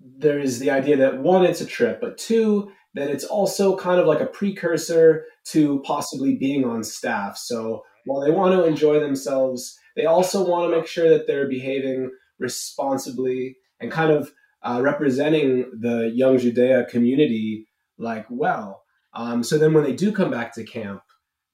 [0.00, 4.00] there is the idea that one, it's a trip, but two, that it's also kind
[4.00, 7.36] of like a precursor to possibly being on staff.
[7.36, 11.48] So while they want to enjoy themselves, they also want to make sure that they're
[11.48, 14.32] behaving responsibly and kind of
[14.62, 18.82] uh, representing the young Judea community like well.
[19.14, 21.02] Um, so then when they do come back to camp,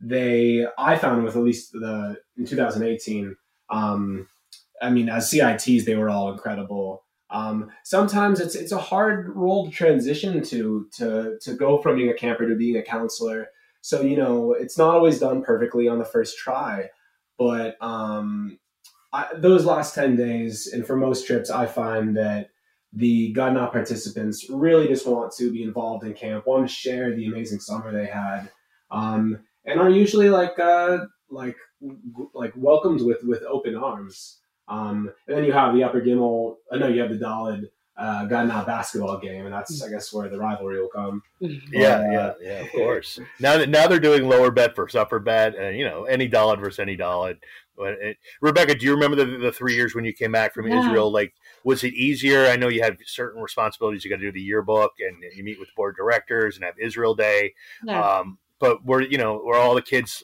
[0.00, 3.37] they I found with at least the in 2018.
[3.70, 4.28] Um,
[4.83, 7.04] I mean, as CITs, they were all incredible.
[7.35, 12.09] Um, sometimes it's it's a hard role to transition to to to go from being
[12.09, 13.49] a camper to being a counselor.
[13.81, 16.90] So you know it's not always done perfectly on the first try,
[17.37, 18.61] but um,
[19.12, 22.51] I, those last ten days, and for most trips, I find that
[22.92, 27.27] the Gadna participants really just want to be involved in camp, want to share the
[27.27, 28.49] amazing summer they had,
[28.92, 30.99] um, and are usually like uh,
[31.31, 31.57] like
[32.33, 34.38] like welcomed with with open arms.
[34.68, 36.57] Um, and then you have the Upper Gimel.
[36.72, 40.29] I know you have the Dalet uh, Gadna basketball game, and that's I guess where
[40.29, 41.22] the rivalry will come.
[41.40, 41.59] Yeah,
[41.98, 43.20] but, yeah, uh, yeah, of course.
[43.40, 46.59] now that now they're doing lower bet versus upper bet, and you know any Dalet
[46.59, 47.37] versus any Dalet.
[47.77, 50.68] But it, Rebecca, do you remember the, the three years when you came back from
[50.68, 50.81] yeah.
[50.81, 51.11] Israel?
[51.11, 52.46] Like, was it easier?
[52.46, 54.05] I know you had certain responsibilities.
[54.05, 57.14] You got to do the yearbook, and you meet with board directors, and have Israel
[57.14, 57.55] Day.
[57.85, 58.00] Yeah.
[58.00, 60.22] Um, but were you know were all the kids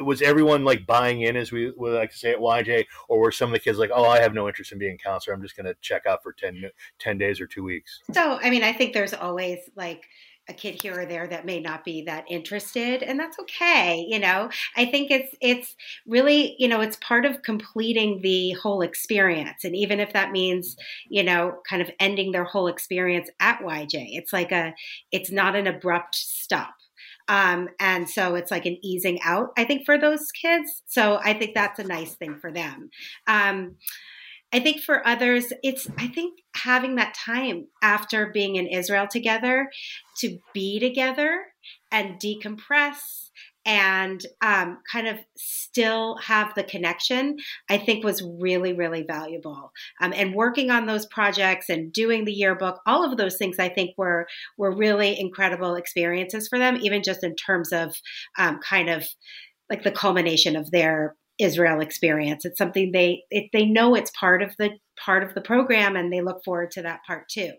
[0.00, 3.32] was everyone like buying in, as we would like to say at YJ, or were
[3.32, 5.34] some of the kids like, "Oh, I have no interest in being a counselor.
[5.34, 8.50] I'm just going to check out for 10, 10 days or two weeks." So, I
[8.50, 10.04] mean, I think there's always like
[10.48, 14.18] a kid here or there that may not be that interested and that's okay you
[14.18, 15.76] know i think it's it's
[16.06, 20.76] really you know it's part of completing the whole experience and even if that means
[21.08, 24.74] you know kind of ending their whole experience at yj it's like a
[25.12, 26.74] it's not an abrupt stop
[27.28, 30.82] um, and so it's like an easing out i think for those kids.
[30.86, 32.90] So i think that's a nice thing for them.
[33.26, 33.76] Um,
[34.52, 39.70] I think for others, it's, I think having that time after being in Israel together
[40.18, 41.46] to be together
[41.90, 43.30] and decompress
[43.64, 47.36] and um, kind of still have the connection,
[47.70, 49.72] I think was really, really valuable.
[50.00, 53.68] Um, and working on those projects and doing the yearbook, all of those things, I
[53.68, 54.26] think were
[54.58, 57.94] were really incredible experiences for them, even just in terms of
[58.38, 59.06] um, kind of
[59.70, 62.44] like the culmination of their Israel experience.
[62.44, 66.12] It's something they it, they know it's part of the part of the program, and
[66.12, 67.52] they look forward to that part too.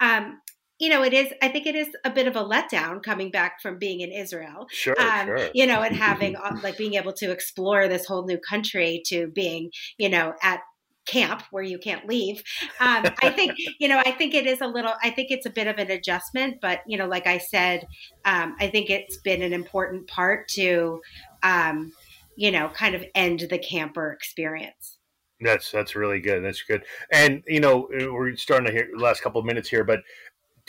[0.00, 0.40] Um,
[0.80, 1.28] you know, it is.
[1.42, 4.66] I think it is a bit of a letdown coming back from being in Israel.
[4.70, 5.50] Sure, um, sure.
[5.54, 9.70] You know, and having like being able to explore this whole new country to being,
[9.98, 10.60] you know, at
[11.06, 12.42] camp where you can't leave.
[12.78, 15.50] Um, I think, you know, I think it is a little, I think it's a
[15.50, 17.86] bit of an adjustment, but, you know, like I said,
[18.24, 21.00] um, I think it's been an important part to,
[21.42, 21.92] um,
[22.36, 24.98] you know, kind of end the camper experience.
[25.42, 26.44] That's that's really good.
[26.44, 26.84] That's good.
[27.10, 30.00] And you know, we're starting to hear the last couple of minutes here, but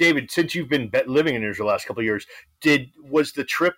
[0.02, 2.26] David, since you've been living in Israel the last couple of years,
[2.60, 3.76] did was the trip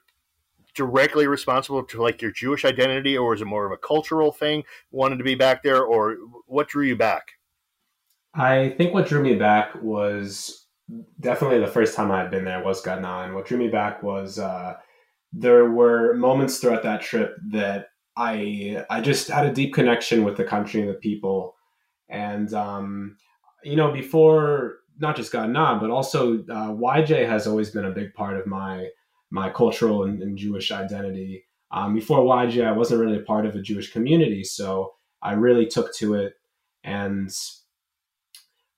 [0.74, 4.64] directly responsible to like your Jewish identity, or was it more of a cultural thing?
[4.90, 6.16] Wanted to be back there, or
[6.48, 7.34] what drew you back?
[8.34, 10.66] I think what drew me back was
[11.20, 14.02] definitely the first time I had been there was Gadna, and what drew me back
[14.02, 14.76] was uh,
[15.34, 20.38] there were moments throughout that trip that I I just had a deep connection with
[20.38, 21.58] the country and the people,
[22.08, 23.18] and um,
[23.62, 28.14] you know before not just Gadna but also uh, YJ has always been a big
[28.16, 28.88] part of my
[29.30, 31.46] my cultural and, and Jewish identity.
[31.72, 35.66] Um, before YJ, I wasn't really a part of a Jewish community, so I really
[35.68, 36.34] took to it,
[36.84, 37.30] and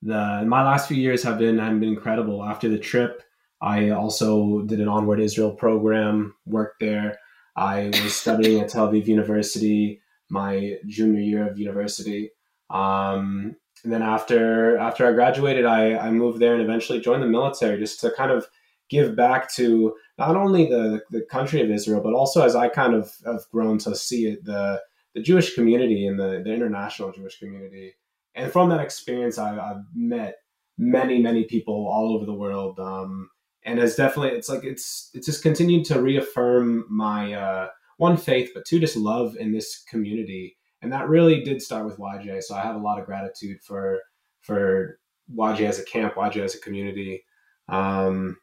[0.01, 2.43] the my last few years have been have been incredible.
[2.43, 3.23] After the trip,
[3.61, 7.17] I also did an Onward Israel program, worked there.
[7.55, 12.31] I was studying at Tel Aviv University my junior year of university.
[12.69, 17.27] Um, and then after after I graduated, I, I moved there and eventually joined the
[17.27, 18.47] military just to kind of
[18.89, 22.93] give back to not only the, the country of Israel, but also as I kind
[22.93, 24.81] of have grown to see it, the,
[25.13, 27.93] the Jewish community and the, the international Jewish community.
[28.35, 30.35] And from that experience, I, have met
[30.77, 32.79] many, many people all over the world.
[32.79, 33.29] Um,
[33.63, 38.51] and has definitely it's like it's it's just continued to reaffirm my uh, one faith,
[38.53, 42.43] but two just love in this community, and that really did start with YJ.
[42.43, 44.01] So I have a lot of gratitude for
[44.41, 44.99] for
[45.33, 47.23] YJ as a camp, YJ as a community.
[47.67, 48.37] Um,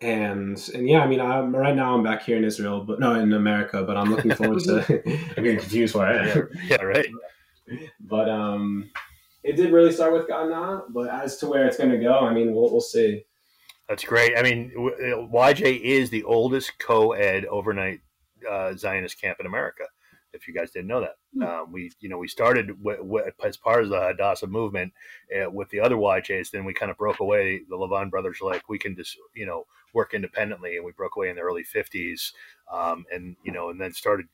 [0.00, 3.14] and and yeah, I mean, I'm right now I'm back here in Israel, but no,
[3.14, 3.82] in America.
[3.82, 5.02] But I'm looking forward to.
[5.36, 6.48] I'm getting confused where I am.
[6.66, 7.06] Yeah, right.
[8.00, 8.90] But um,
[9.42, 12.32] it did really start with Gadna, but as to where it's going to go, I
[12.32, 13.24] mean, we'll we'll see.
[13.88, 14.38] That's great.
[14.38, 18.00] I mean, YJ is the oldest co-ed overnight
[18.48, 19.84] uh, Zionist camp in America.
[20.32, 21.46] If you guys didn't know that, mm.
[21.46, 24.92] um, we you know we started w- w- as part of the Hadassah movement
[25.34, 26.50] uh, with the other YJs.
[26.50, 27.62] Then we kind of broke away.
[27.68, 31.16] The Levon brothers were like, we can just you know work independently, and we broke
[31.16, 32.32] away in the early '50s,
[32.72, 34.26] um, and you know, and then started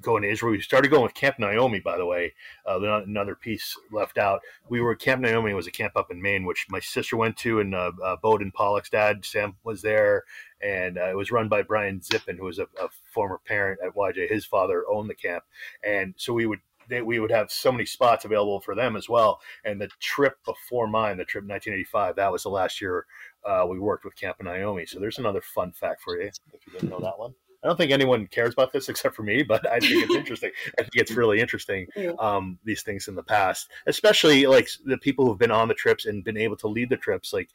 [0.00, 0.52] going to Israel.
[0.52, 2.34] We started going with Camp Naomi, by the way.
[2.66, 4.40] Uh, another piece left out.
[4.68, 7.60] We were Camp Naomi was a camp up in Maine, which my sister went to,
[7.60, 10.24] and uh, uh, Bowden Pollock's dad Sam was there,
[10.62, 13.94] and uh, it was run by Brian Zippin, who was a, a, former parent at
[13.94, 14.30] YJ.
[14.30, 15.44] His father owned the camp,
[15.84, 16.60] and so we would.
[16.88, 19.40] They, we would have so many spots available for them as well.
[19.64, 23.06] And the trip before mine, the trip 1985, that was the last year
[23.44, 24.86] uh, we worked with Camp Naomi.
[24.86, 27.34] So there's another fun fact for you if you didn't know that one.
[27.62, 30.50] I don't think anyone cares about this except for me, but I think it's interesting.
[30.78, 31.86] I think it's really interesting
[32.18, 36.06] um, these things in the past, especially like the people who've been on the trips
[36.06, 37.32] and been able to lead the trips.
[37.32, 37.50] Like,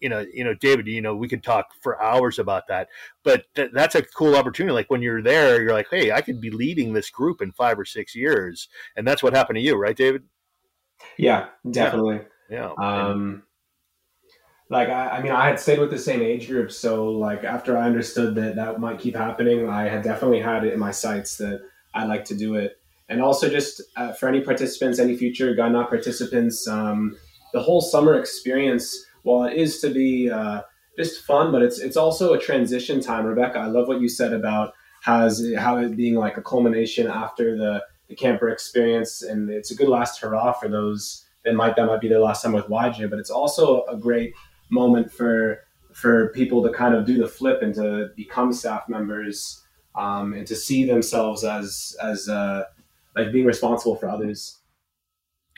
[0.00, 2.88] you know, you know, David, you know, we could talk for hours about that,
[3.22, 4.72] but th- that's a cool opportunity.
[4.72, 7.78] Like when you're there, you're like, hey, I could be leading this group in five
[7.78, 10.22] or six years, and that's what happened to you, right, David?
[11.18, 12.20] Yeah, definitely.
[12.50, 12.72] Yeah.
[12.78, 13.08] yeah.
[13.08, 13.42] Um,
[14.70, 17.76] like I, I, mean i had stayed with the same age group so like after
[17.76, 21.36] i understood that that might keep happening i had definitely had it in my sights
[21.36, 21.60] that
[21.94, 22.78] i'd like to do it.
[23.08, 27.16] And also just uh, for any participants any future Gadna participants um,
[27.52, 30.62] the whole summer experience while it is to be uh,
[30.96, 33.58] just fun but it's it's also a transition time rebecca.
[33.58, 37.82] I love what you said about has how it being like a culmination after the,
[38.08, 42.00] the camper experience and it's a good last hurrah for those that might that might
[42.00, 44.34] be their last time with YJ, but it's also a great
[44.70, 49.62] moment for for people to kind of do the flip and to become staff members
[49.96, 52.64] um, and to see themselves as as uh,
[53.16, 54.58] like being responsible for others.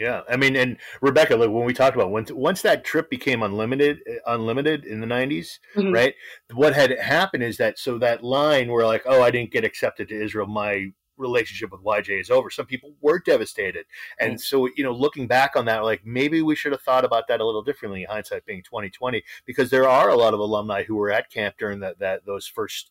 [0.01, 3.43] Yeah, I mean, and Rebecca, like when we talked about once once that trip became
[3.43, 5.93] unlimited, unlimited in the 90s mm-hmm.
[5.93, 6.15] right?
[6.55, 10.09] What had happened is that so that line where like, oh, I didn't get accepted
[10.09, 10.87] to Israel, my
[11.23, 12.51] relationship with YJ is over.
[12.51, 13.87] Some people were devastated,
[14.19, 14.39] and mm-hmm.
[14.39, 17.41] so you know, looking back on that, like maybe we should have thought about that
[17.41, 18.05] a little differently.
[18.05, 21.81] Hindsight being 2020, because there are a lot of alumni who were at camp during
[21.81, 22.91] that that those first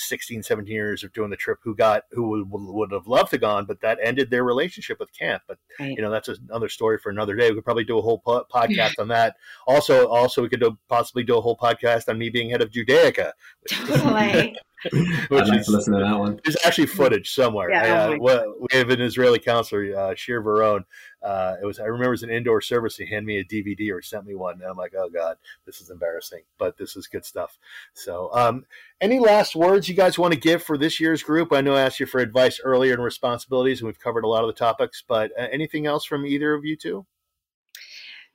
[0.00, 3.38] 16, 17 years of doing the trip who got who would, would have loved to
[3.38, 5.42] gone, but that ended their relationship with camp.
[5.46, 5.90] But right.
[5.90, 7.50] you know that's another story for another day.
[7.50, 9.36] We could probably do a whole po- podcast on that.
[9.66, 12.70] Also, also we could do, possibly do a whole podcast on me being head of
[12.70, 13.32] Judaica.
[13.68, 14.56] Totally.
[14.92, 16.40] Which I'd like is, to listen to that one.
[16.42, 17.70] There's actually footage somewhere.
[17.70, 20.84] Yeah, uh, oh we have an Israeli counselor, uh, Shir Varone.
[21.22, 22.96] Uh, it was I remember it was an indoor service.
[22.96, 25.80] He handed me a DVD or sent me one, and I'm like, oh god, this
[25.80, 27.58] is embarrassing, but this is good stuff.
[27.92, 28.64] So, um,
[29.00, 31.52] any last words you guys want to give for this year's group?
[31.52, 34.44] I know I asked you for advice earlier and responsibilities, and we've covered a lot
[34.44, 35.02] of the topics.
[35.06, 37.06] But uh, anything else from either of you two?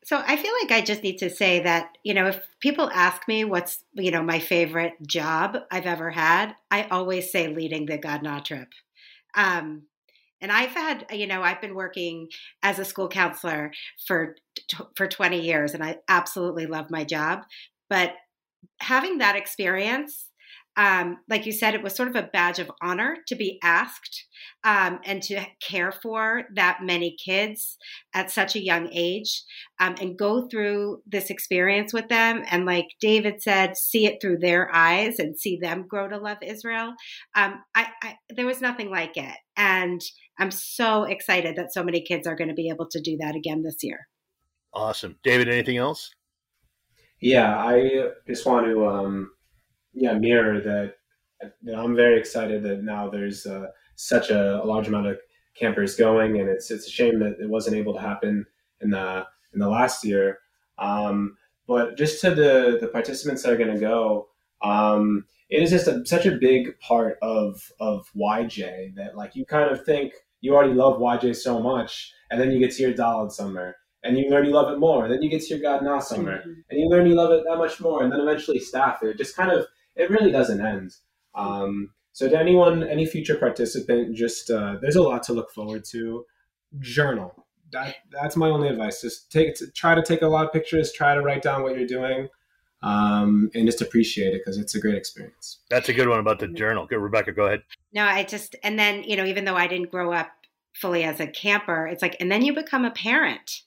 [0.06, 3.28] So I feel like I just need to say that, you know, if people ask
[3.28, 7.98] me what's, you know, my favorite job I've ever had, I always say leading the
[7.98, 8.70] God trip.
[9.34, 9.88] Um,
[10.46, 12.28] and I've had, uh, you know, I've been working
[12.62, 13.72] as a school counselor
[14.06, 14.36] for
[14.96, 17.39] for 20 years and I absolutely love my job,
[17.89, 18.14] but
[18.80, 20.28] having that experience
[20.78, 24.26] um, like you said, it was sort of a badge of honor to be asked
[24.63, 27.78] um, and to care for that many kids
[28.13, 29.43] at such a young age
[29.80, 32.43] um, and go through this experience with them.
[32.51, 36.38] And like David said, see it through their eyes and see them grow to love
[36.41, 36.93] Israel.
[37.36, 39.38] Um, I, I, there was nothing like it.
[39.55, 40.01] And
[40.38, 43.36] I'm so excited that so many kids are going to be able to do that
[43.36, 44.07] again this year.
[44.73, 45.17] Awesome.
[45.23, 46.13] David, anything else?
[47.21, 49.32] Yeah, I just want to um,
[49.96, 50.96] yeah mirror that,
[51.64, 55.18] that I'm very excited that now there's uh, such a, a, large amount of
[55.58, 58.46] campers going, and it's it's a shame that it wasn't able to happen
[58.82, 60.39] in the in the last year.
[60.78, 61.38] Um,
[61.68, 64.28] but just to the the participants that are going to go,
[64.62, 69.46] um, it is just a, such a big part of of YJ that like you
[69.46, 72.93] kind of think you already love YJ so much, and then you get to your
[72.93, 75.06] Dalet summer, and you learn you love it more.
[75.06, 76.52] And then you get to your Gadna summer, mm-hmm.
[76.70, 78.04] and you learn you love it that much more.
[78.04, 79.18] And then eventually staff it.
[79.18, 79.66] Just kind of
[79.96, 80.96] it really doesn't end.
[81.34, 85.84] Um, so to anyone, any future participant, just uh, there's a lot to look forward
[85.91, 86.26] to.
[86.80, 87.46] Journal.
[87.72, 89.02] That that's my only advice.
[89.02, 90.91] Just take try to take a lot of pictures.
[90.91, 92.30] Try to write down what you're doing.
[92.82, 95.60] Um, and just appreciate it because it's a great experience.
[95.70, 96.86] That's a good one about the journal.
[96.86, 97.64] Good, Rebecca, go ahead.
[97.93, 100.30] No, I just and then you know even though I didn't grow up
[100.74, 103.62] fully as a camper, it's like and then you become a parent.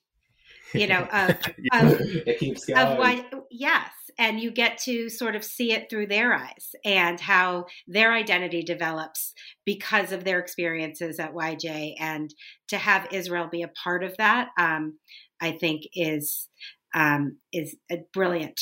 [0.74, 1.30] You know, of,
[1.72, 2.78] of, it keeps going.
[2.78, 7.20] Of what, yes, and you get to sort of see it through their eyes and
[7.20, 9.32] how their identity develops
[9.64, 11.94] because of their experiences at YJ.
[12.00, 12.34] And
[12.68, 14.98] to have Israel be a part of that, um,
[15.40, 16.48] I think is
[16.94, 17.76] um, is
[18.12, 18.60] brilliant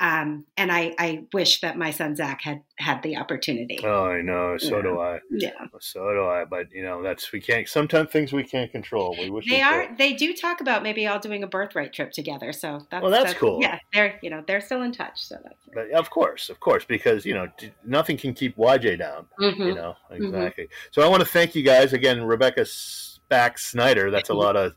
[0.00, 3.80] um, and I, I wish that my son Zach had had the opportunity.
[3.84, 4.56] Oh, I know.
[4.56, 4.82] So yeah.
[4.82, 5.18] do I.
[5.30, 5.50] Yeah.
[5.78, 6.46] So do I.
[6.46, 7.68] But you know, that's we can't.
[7.68, 9.14] Sometimes things we can't control.
[9.18, 9.86] We wish they we are.
[9.86, 9.98] Could.
[9.98, 12.50] They do talk about maybe all doing a birthright trip together.
[12.54, 13.58] So that's well, that's, that's, cool.
[13.60, 15.22] Yeah, they're you know they're still in touch.
[15.22, 15.54] So that's.
[15.74, 17.48] But of course, of course, because you know
[17.84, 19.26] nothing can keep YJ down.
[19.38, 19.62] Mm-hmm.
[19.62, 20.24] You know mm-hmm.
[20.24, 20.64] exactly.
[20.64, 20.88] Mm-hmm.
[20.92, 24.10] So I want to thank you guys again, Rebecca Spack Snyder.
[24.10, 24.72] That's a lot of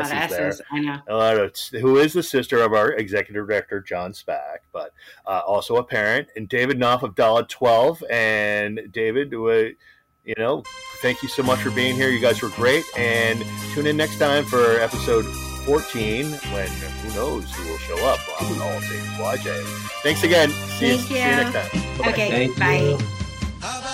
[0.00, 0.66] S's, S's there.
[0.72, 0.98] I know.
[1.08, 4.92] A lot of, who is the sister of our executive director, John Spack, but
[5.26, 8.04] uh, also a parent, and David Knopf of Dollar 12.
[8.10, 10.62] And David, you know,
[11.02, 12.10] thank you so much for being here.
[12.10, 12.84] You guys were great.
[12.96, 13.44] And
[13.74, 15.24] tune in next time for episode
[15.66, 19.64] 14 when who knows who will show up on All Things YJ.
[20.02, 20.50] Thanks again.
[20.50, 20.98] See, thank you, you.
[20.98, 21.98] see you next time.
[21.98, 22.10] Bye-bye.
[22.10, 22.98] Okay, thank bye.
[23.62, 23.92] You.